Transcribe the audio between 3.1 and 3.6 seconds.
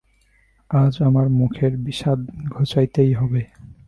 হবে।